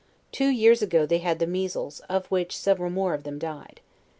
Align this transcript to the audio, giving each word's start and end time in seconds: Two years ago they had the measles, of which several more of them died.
Two 0.31 0.47
years 0.49 0.81
ago 0.81 1.05
they 1.05 1.19
had 1.19 1.37
the 1.37 1.45
measles, 1.45 1.99
of 2.09 2.25
which 2.31 2.57
several 2.57 2.89
more 2.89 3.13
of 3.13 3.21
them 3.21 3.37
died. 3.37 3.81